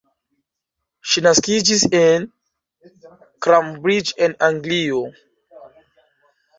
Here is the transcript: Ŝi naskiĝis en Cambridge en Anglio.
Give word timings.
Ŝi 1.11 1.23
naskiĝis 1.25 1.83
en 1.99 2.27
Cambridge 3.49 4.19
en 4.31 4.37
Anglio. 4.53 5.07